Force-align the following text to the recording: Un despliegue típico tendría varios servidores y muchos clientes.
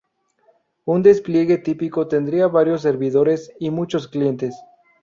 Un 0.83 1.03
despliegue 1.03 1.59
típico 1.59 2.07
tendría 2.07 2.47
varios 2.47 2.81
servidores 2.81 3.51
y 3.59 3.69
muchos 3.69 4.07
clientes. 4.07 4.55